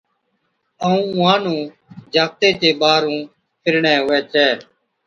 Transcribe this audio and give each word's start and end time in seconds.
ائُون 0.85 0.99
اُونھان 1.15 1.39
نُون 1.43 1.59
جاکَتي 2.13 2.49
چي 2.61 2.69
ٻاھرُون 2.79 3.19
ڦِرڻي 3.63 3.93
ھُوي 4.01 4.19
ڇَي 4.31 4.47